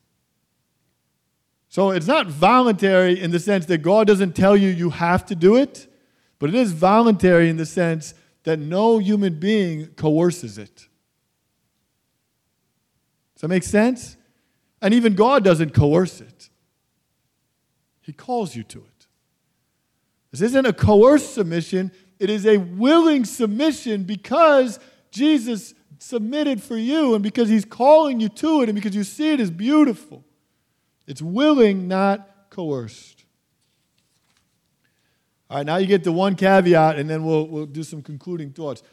[1.68, 5.36] So it's not voluntary in the sense that God doesn't tell you you have to
[5.36, 5.86] do it,
[6.40, 10.88] but it is voluntary in the sense that no human being coerces it.
[13.34, 14.16] Does that make sense?
[14.82, 16.50] And even God doesn't coerce it,
[18.00, 19.06] He calls you to it.
[20.32, 24.78] This isn't a coerced submission, it is a willing submission because
[25.10, 29.32] Jesus submitted for you and because He's calling you to it and because you see
[29.32, 30.22] it as beautiful.
[31.06, 33.24] It's willing, not coerced.
[35.48, 38.52] All right, now you get the one caveat, and then we'll, we'll do some concluding
[38.52, 38.84] thoughts.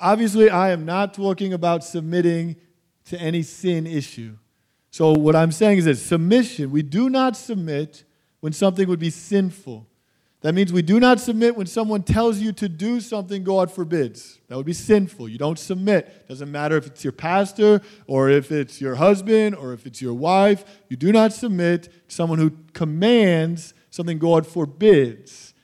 [0.00, 2.56] Obviously, I am not talking about submitting
[3.04, 4.36] to any sin issue.
[4.90, 8.02] So, what I'm saying is that submission, we do not submit
[8.40, 9.86] when something would be sinful.
[10.42, 14.40] That means we do not submit when someone tells you to do something God forbids.
[14.48, 15.28] That would be sinful.
[15.28, 16.26] You don't submit.
[16.28, 20.14] Doesn't matter if it's your pastor or if it's your husband or if it's your
[20.14, 20.64] wife.
[20.88, 25.54] You do not submit to someone who commands something God forbids.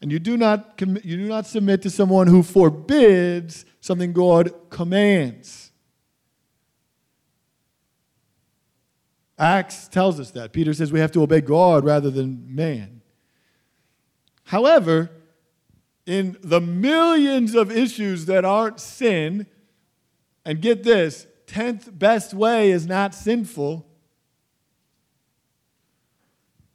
[0.00, 5.72] And you do not, you do not submit to someone who forbids something God commands.
[9.38, 10.54] Acts tells us that.
[10.54, 13.01] Peter says we have to obey God rather than man.
[14.52, 15.10] However,
[16.04, 19.46] in the millions of issues that aren't sin,
[20.44, 23.86] and get this, 10th best way is not sinful.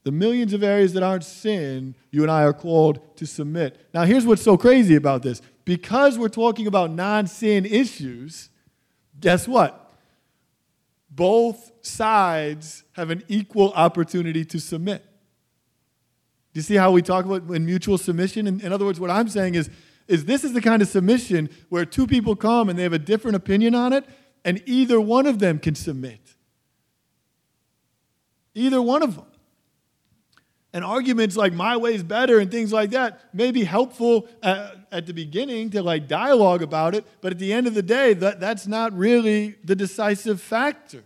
[0.06, 3.80] The millions of areas that aren't sin, you and I are called to submit.
[3.94, 5.44] Now, here's what's so crazy about this.
[5.64, 8.50] Because we're talking about non sin issues,
[9.20, 9.94] guess what?
[11.12, 15.06] Both sides have an equal opportunity to submit
[16.58, 18.48] you see how we talk about in mutual submission?
[18.48, 19.70] In, in other words, what I'm saying is,
[20.08, 23.00] is this is the kind of submission where two people come and they have a
[23.00, 24.06] different opinion on it,
[24.44, 26.20] and either one of them can submit.
[28.56, 29.26] Either one of them.
[30.74, 34.78] And arguments like my way is better and things like that may be helpful at,
[34.92, 38.14] at, the beginning to like dialogue about it, but at the end of the day,
[38.16, 41.04] that, that's not really the decisive factor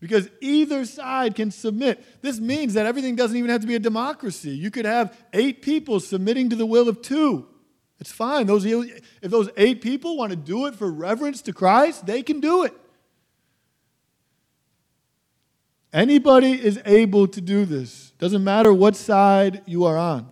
[0.00, 2.04] because either side can submit.
[2.22, 4.50] This means that everything doesn't even have to be a democracy.
[4.50, 7.48] You could have eight people submitting to the will of two.
[8.00, 8.46] It's fine.
[8.46, 12.38] Those, if those eight people want to do it for reverence to Christ, they can
[12.38, 12.74] do it.
[15.92, 18.12] Anybody is able to do this.
[18.18, 20.30] Doesn't matter what side you are on.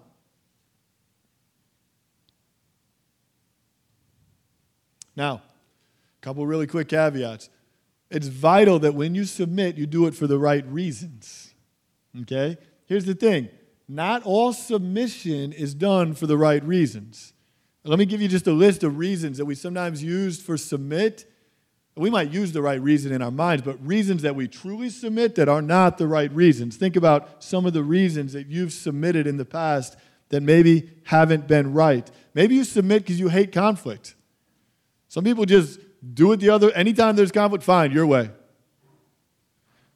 [5.16, 7.48] Now, a couple really quick caveats.
[8.10, 11.54] It's vital that when you submit, you do it for the right reasons.
[12.22, 12.56] Okay?
[12.86, 13.48] Here's the thing
[13.88, 17.32] not all submission is done for the right reasons.
[17.84, 21.30] Let me give you just a list of reasons that we sometimes use for submit.
[21.94, 25.36] We might use the right reason in our minds, but reasons that we truly submit
[25.36, 26.76] that are not the right reasons.
[26.76, 29.96] Think about some of the reasons that you've submitted in the past
[30.28, 32.10] that maybe haven't been right.
[32.34, 34.14] Maybe you submit because you hate conflict.
[35.08, 35.80] Some people just
[36.14, 36.70] do it the other.
[36.72, 38.30] Anytime there's conflict, fine, your way.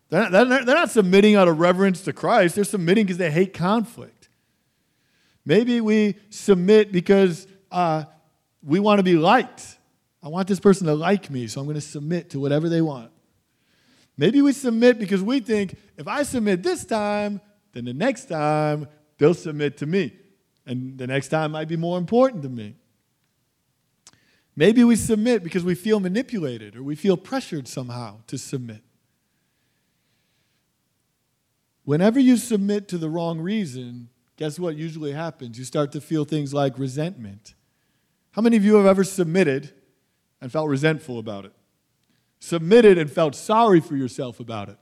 [0.08, 2.56] They're not, they're not submitting out of reverence to Christ.
[2.56, 4.28] They're submitting because they hate conflict.
[5.44, 8.04] Maybe we submit because uh,
[8.62, 9.78] we want to be liked.
[10.22, 12.82] I want this person to like me, so I'm going to submit to whatever they
[12.82, 13.10] want.
[14.16, 17.40] Maybe we submit because we think if I submit this time,
[17.72, 20.12] then the next time they'll submit to me.
[20.66, 22.76] And the next time might be more important to me.
[24.56, 28.82] Maybe we submit because we feel manipulated or we feel pressured somehow to submit.
[31.84, 35.58] Whenever you submit to the wrong reason, guess what usually happens?
[35.58, 37.54] You start to feel things like resentment.
[38.32, 39.72] How many of you have ever submitted
[40.40, 41.52] and felt resentful about it?
[42.38, 44.78] Submitted and felt sorry for yourself about it.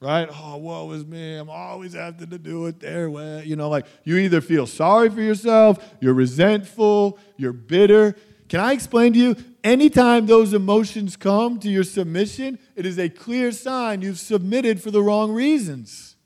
[0.00, 0.28] Right?
[0.32, 1.36] Oh, woe is me.
[1.36, 3.44] I'm always having to do it their way.
[3.44, 8.16] You know, like you either feel sorry for yourself, you're resentful, you're bitter,
[8.52, 9.36] can I explain to you?
[9.64, 14.90] Anytime those emotions come to your submission, it is a clear sign you've submitted for
[14.90, 16.16] the wrong reasons.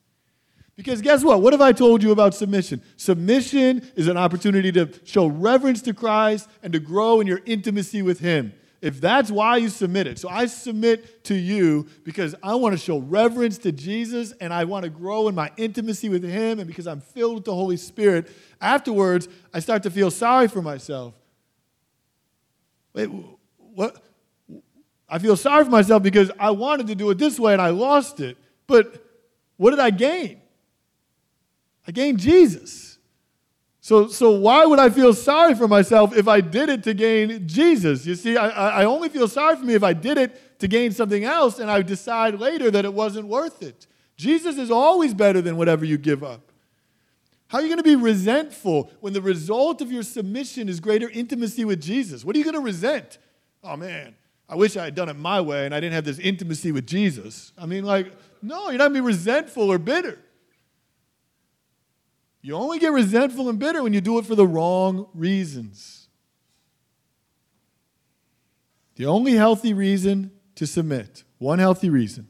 [0.74, 1.40] Because guess what?
[1.40, 2.82] What have I told you about submission?
[2.96, 8.02] Submission is an opportunity to show reverence to Christ and to grow in your intimacy
[8.02, 8.52] with Him.
[8.82, 10.18] If that's why you submit it.
[10.18, 14.64] So I submit to you because I want to show reverence to Jesus and I
[14.64, 17.76] want to grow in my intimacy with Him and because I'm filled with the Holy
[17.76, 18.28] Spirit.
[18.60, 21.14] Afterwards, I start to feel sorry for myself
[22.96, 23.10] wait,
[23.58, 24.02] what?
[25.08, 27.70] I feel sorry for myself because I wanted to do it this way and I
[27.70, 28.36] lost it.
[28.66, 29.04] But
[29.56, 30.40] what did I gain?
[31.86, 32.98] I gained Jesus.
[33.80, 37.46] So, so why would I feel sorry for myself if I did it to gain
[37.46, 38.04] Jesus?
[38.04, 40.90] You see, I, I only feel sorry for me if I did it to gain
[40.90, 43.86] something else and I decide later that it wasn't worth it.
[44.16, 46.50] Jesus is always better than whatever you give up.
[47.48, 51.08] How are you going to be resentful when the result of your submission is greater
[51.08, 52.24] intimacy with Jesus?
[52.24, 53.18] What are you going to resent?
[53.62, 54.16] Oh man,
[54.48, 56.86] I wish I had done it my way and I didn't have this intimacy with
[56.86, 57.52] Jesus.
[57.56, 60.18] I mean, like, no, you're not going to be resentful or bitter.
[62.42, 66.08] You only get resentful and bitter when you do it for the wrong reasons.
[68.96, 72.28] The only healthy reason to submit, one healthy reason,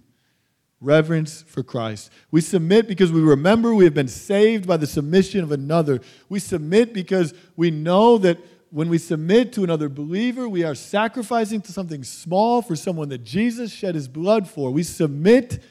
[0.80, 2.10] reverence for Christ.
[2.30, 6.00] We submit because we remember we have been saved by the submission of another.
[6.28, 8.38] We submit because we know that
[8.70, 13.24] when we submit to another believer, we are sacrificing to something small for someone that
[13.24, 14.70] Jesus shed his blood for.
[14.70, 15.62] We submit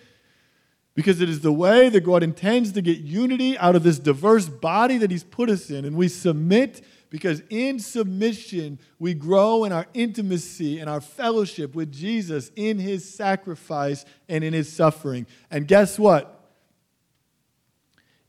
[0.95, 4.47] because it is the way that God intends to get unity out of this diverse
[4.47, 5.83] body that He's put us in.
[5.85, 6.83] And we submit
[7.15, 13.09] because in submission, we grow in our intimacy and our fellowship with Jesus in His
[13.09, 15.25] sacrifice and in His suffering.
[15.49, 16.51] And guess what?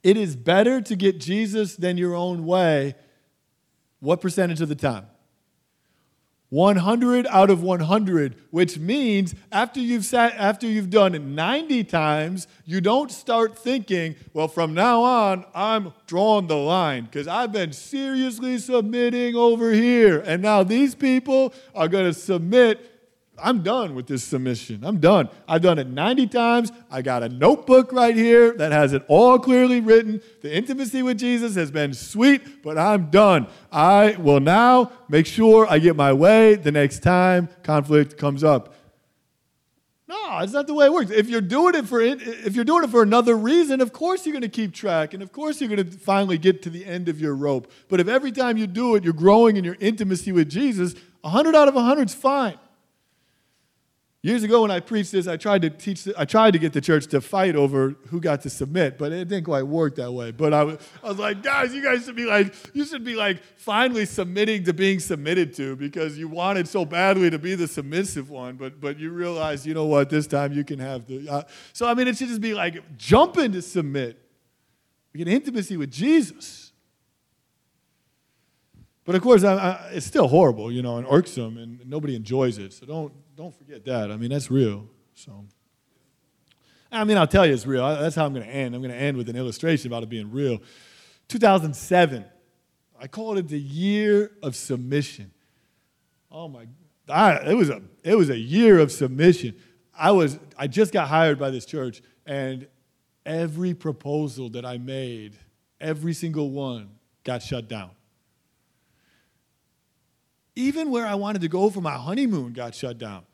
[0.04, 2.94] It is better to get Jesus than your own way.
[3.98, 5.06] What percentage of the time?
[6.50, 12.46] 100 out of 100 which means after you've sat after you've done it 90 times
[12.64, 17.72] you don't start thinking well from now on i'm drawing the line because i've been
[17.72, 22.95] seriously submitting over here and now these people are going to submit
[23.38, 24.84] I'm done with this submission.
[24.84, 25.28] I'm done.
[25.46, 26.72] I've done it 90 times.
[26.90, 30.22] I got a notebook right here that has it all clearly written.
[30.42, 33.46] The intimacy with Jesus has been sweet, but I'm done.
[33.70, 38.74] I will now make sure I get my way the next time conflict comes up.
[40.08, 41.10] No, it's not the way it works.
[41.10, 44.32] If you're doing it for if you're doing it for another reason, of course you're
[44.32, 47.08] going to keep track, and of course you're going to finally get to the end
[47.08, 47.70] of your rope.
[47.88, 51.56] But if every time you do it, you're growing in your intimacy with Jesus, 100
[51.56, 52.56] out of 100 is fine.
[54.26, 56.08] Years ago, when I preached this, I tried to teach.
[56.18, 59.28] I tried to get the church to fight over who got to submit, but it
[59.28, 60.32] didn't quite work that way.
[60.32, 63.14] But I was, I was like, guys, you guys should be like, you should be
[63.14, 67.68] like finally submitting to being submitted to because you wanted so badly to be the
[67.68, 71.28] submissive one, but but you realize, you know what, this time you can have the.
[71.28, 74.20] Uh, so I mean, it should just be like jumping to submit.
[75.12, 76.72] We get intimacy with Jesus.
[79.04, 82.58] But of course, I, I, it's still horrible, you know, and irksome, and nobody enjoys
[82.58, 82.72] it.
[82.72, 84.10] So don't don't forget that.
[84.10, 84.88] I mean, that's real.
[85.12, 85.44] So,
[86.90, 87.86] I mean, I'll tell you it's real.
[87.86, 88.74] That's how I'm going to end.
[88.74, 90.58] I'm going to end with an illustration about it being real.
[91.28, 92.24] 2007,
[92.98, 95.32] I called it the year of submission.
[96.30, 96.66] Oh my,
[97.08, 99.54] I, it was a it was a year of submission.
[99.96, 102.66] I was I just got hired by this church, and
[103.26, 105.36] every proposal that I made,
[105.80, 106.90] every single one,
[107.22, 107.90] got shut down.
[110.56, 113.24] Even where I wanted to go for my honeymoon got shut down.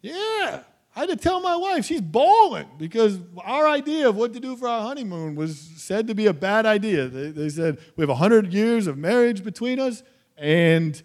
[0.00, 0.62] Yeah.
[0.96, 4.56] I had to tell my wife, she's bawling because our idea of what to do
[4.56, 7.08] for our honeymoon was said to be a bad idea.
[7.08, 10.02] They, they said, we have 100 years of marriage between us,
[10.36, 11.00] and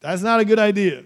[0.00, 1.04] that's not a good idea.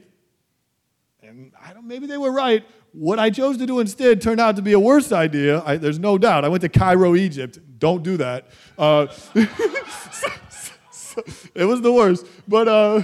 [1.21, 2.65] And I don't, maybe they were right.
[2.93, 5.63] What I chose to do instead turned out to be a worse idea.
[5.65, 6.45] I, there's no doubt.
[6.45, 7.59] I went to Cairo, Egypt.
[7.79, 8.47] Don't do that.
[8.79, 9.09] Uh,
[11.55, 12.27] it was the worst.
[12.47, 13.03] But, uh,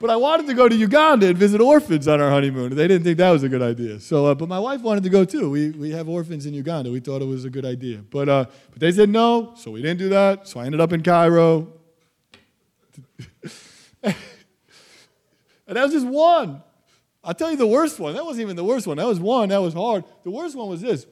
[0.00, 2.74] but I wanted to go to Uganda and visit orphans on our honeymoon.
[2.74, 4.00] They didn't think that was a good idea.
[4.00, 5.50] So, uh, but my wife wanted to go too.
[5.50, 6.90] We, we have orphans in Uganda.
[6.90, 7.98] We thought it was a good idea.
[8.10, 10.48] But, uh, but they said no, so we didn't do that.
[10.48, 11.68] So I ended up in Cairo.
[14.02, 14.14] and
[15.66, 16.62] that was just one.
[17.24, 18.14] I'll tell you the worst one.
[18.14, 18.98] That wasn't even the worst one.
[18.98, 19.48] That was one.
[19.48, 20.04] That was hard.
[20.22, 21.06] The worst one was this.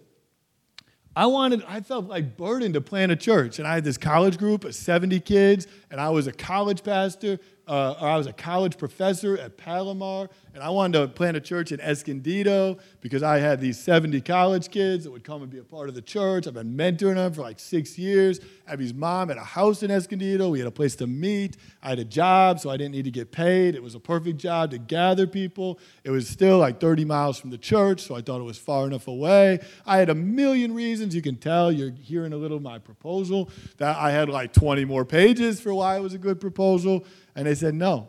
[1.17, 3.59] I wanted, I felt like burdened to plant a church.
[3.59, 7.39] And I had this college group of 70 kids, and I was a college pastor,
[7.67, 11.73] uh, I was a college professor at Palomar, and I wanted to plant a church
[11.73, 15.65] in Escondido because I had these 70 college kids that would come and be a
[15.65, 16.47] part of the church.
[16.47, 18.41] I've been mentoring them for like six years.
[18.69, 20.51] Abby's mom had a house in Escondido.
[20.51, 21.57] We had a place to meet.
[21.83, 23.75] I had a job, so I didn't need to get paid.
[23.75, 25.79] It was a perfect job to gather people.
[26.05, 28.87] It was still like 30 miles from the church, so I thought it was far
[28.87, 29.61] enough away.
[29.87, 31.15] I had a million reasons.
[31.15, 34.85] You can tell you're hearing a little of my proposal that I had like 20
[34.85, 37.05] more pages for why it was a good proposal.
[37.35, 38.09] And they said no.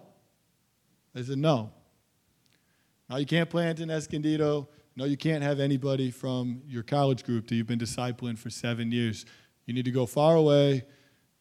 [1.13, 1.71] They said no.
[3.09, 4.67] Now, you can't plant in Escondido.
[4.95, 8.91] No, you can't have anybody from your college group that you've been discipling for seven
[8.91, 9.25] years.
[9.65, 10.85] You need to go far away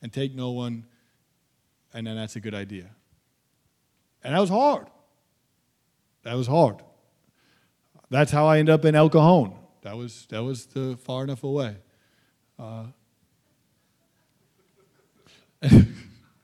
[0.02, 0.86] and take no one,
[1.92, 2.90] and then that's a good idea.
[4.22, 4.88] And that was hard.
[6.22, 6.82] That was hard.
[8.10, 9.54] That's how I ended up in El Cajon.
[9.82, 11.76] That was, that was the far enough away.
[12.58, 12.86] Uh,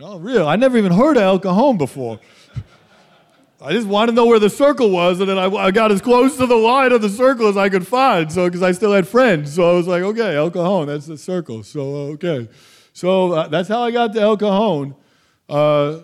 [0.02, 0.46] oh, real.
[0.46, 2.20] I never even heard of El Cajon before.
[3.62, 6.00] I just wanted to know where the circle was, and then I, I, got as
[6.00, 8.32] close to the line of the circle as I could find.
[8.32, 11.18] So, because I still had friends, so I was like, okay, El Cajon, that's the
[11.18, 11.62] circle.
[11.62, 11.80] So,
[12.12, 12.48] okay,
[12.92, 14.94] so uh, that's how I got to El Cajon.
[15.48, 16.00] Uh,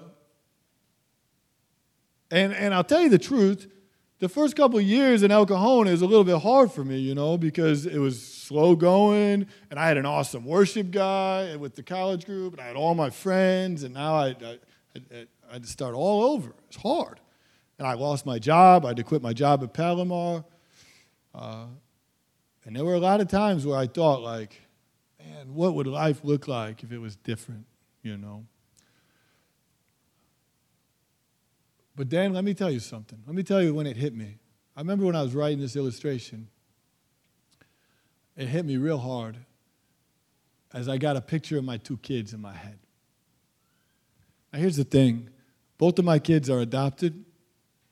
[2.31, 3.67] and and I'll tell you the truth,
[4.19, 7.15] the first couple years in El Cajon is a little bit hard for me, you
[7.15, 11.83] know, because it was slow going, and I had an awesome worship guy with the
[11.83, 14.59] college group, and I had all my friends, and now I, I,
[14.95, 16.55] I, I had to start all over.
[16.69, 17.21] It's hard.
[17.79, 18.87] And I lost my job.
[18.87, 20.45] I had to quit my job at Palomar.
[21.35, 21.67] Uh,
[22.65, 24.63] and there were a lot of times where I thought, like,
[25.19, 27.67] man, what would life look like if it was different,
[28.03, 28.47] you know?
[31.97, 33.19] But Dan, let me tell you something.
[33.27, 34.39] Let me tell you when it hit me.
[34.77, 36.49] I remember when I was writing this illustration,
[38.37, 39.39] it hit me real hard
[40.75, 42.79] as I got a picture of my two kids in my head.
[44.53, 45.31] Now, here's the thing
[45.79, 47.25] both of my kids are adopted.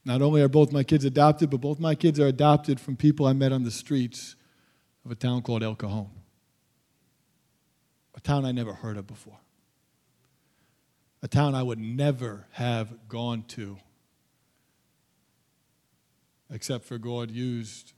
[0.04, 3.24] Not only are both my kids adopted, but both my kids are adopted from people
[3.26, 4.36] I met on the streets
[5.02, 6.10] of a town called El Cajon,
[8.14, 9.38] a town I never heard of before,
[11.22, 13.78] a town I would never have gone to,
[16.50, 17.92] except for God used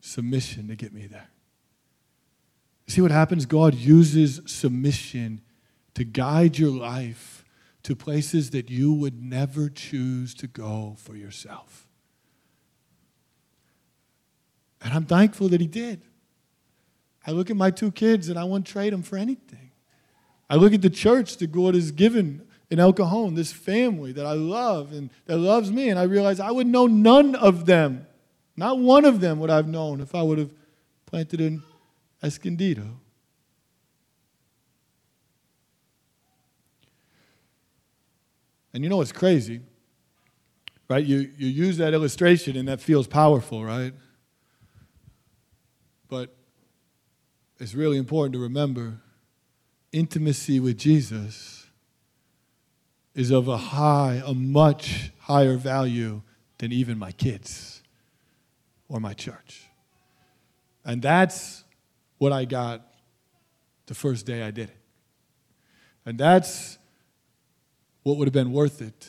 [0.00, 1.28] submission to get me there.
[2.86, 3.46] See what happens?
[3.46, 5.40] God uses submission
[5.94, 7.44] to guide your life
[7.82, 11.86] to places that you would never choose to go for yourself.
[14.82, 16.02] And I'm thankful that He did.
[17.26, 19.72] I look at my two kids and I wouldn't trade them for anything.
[20.48, 24.26] I look at the church that God has given in El Cajon, this family that
[24.26, 28.06] I love and that loves me, and I realize I would know none of them.
[28.56, 30.50] Not one of them would I've known if I would have
[31.04, 31.62] planted in
[32.22, 33.00] Escondido.
[38.72, 39.60] And you know what's crazy?
[40.88, 41.04] Right?
[41.04, 43.94] You, you use that illustration and that feels powerful, right?
[46.08, 46.34] But
[47.58, 49.00] it's really important to remember
[49.92, 51.55] intimacy with Jesus
[53.16, 56.20] is of a high, a much higher value
[56.58, 57.82] than even my kids
[58.88, 59.64] or my church.
[60.84, 61.64] And that's
[62.18, 62.86] what I got
[63.86, 64.76] the first day I did it.
[66.04, 66.78] And that's
[68.02, 69.08] what would have been worth it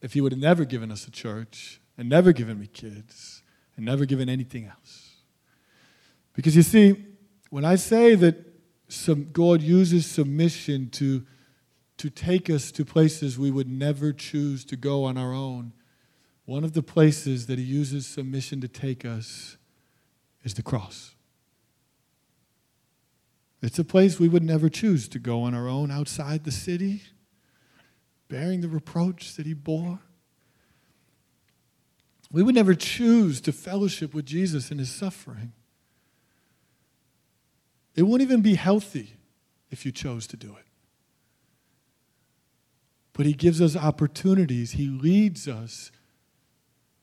[0.00, 3.42] if he would have never given us a church and never given me kids
[3.76, 5.16] and never given anything else.
[6.32, 7.04] Because you see,
[7.50, 8.36] when I say that
[8.88, 11.24] some, God uses submission to,
[11.98, 15.72] to take us to places we would never choose to go on our own,
[16.44, 19.56] one of the places that He uses submission to take us
[20.42, 21.14] is the cross.
[23.62, 27.02] It's a place we would never choose to go on our own outside the city
[28.28, 30.00] bearing the reproach that he bore.
[32.30, 35.52] We would never choose to fellowship with Jesus in his suffering.
[37.94, 39.14] It wouldn't even be healthy
[39.70, 40.66] if you chose to do it.
[43.14, 45.90] But he gives us opportunities, he leads us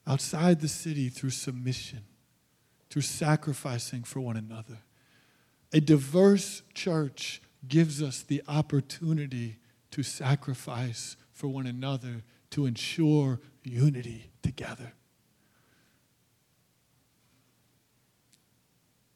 [0.05, 2.03] outside the city through submission,
[2.89, 4.79] through sacrificing for one another.
[5.73, 9.57] A diverse church gives us the opportunity
[9.91, 14.93] to sacrifice for one another to ensure unity together.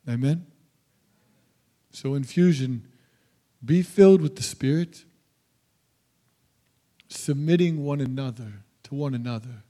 [0.07, 0.45] Amen?
[1.91, 2.87] So, infusion,
[3.63, 5.03] be filled with the Spirit,
[7.07, 9.63] submitting one another to one another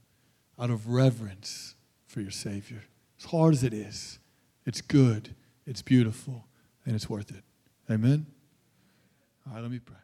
[0.58, 1.74] out of reverence
[2.06, 2.84] for your Savior.
[3.18, 4.18] As hard as it is,
[4.64, 5.34] it's good,
[5.66, 6.46] it's beautiful,
[6.84, 7.44] and it's worth it.
[7.90, 8.26] Amen?
[9.46, 9.96] All right, let me pray.